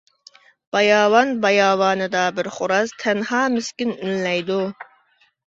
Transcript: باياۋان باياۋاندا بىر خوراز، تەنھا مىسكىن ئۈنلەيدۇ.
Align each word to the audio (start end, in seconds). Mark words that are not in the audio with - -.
باياۋان 0.75 1.33
باياۋاندا 1.43 2.23
بىر 2.39 2.49
خوراز، 2.57 2.97
تەنھا 3.05 3.45
مىسكىن 3.59 3.97
ئۈنلەيدۇ. 3.99 4.61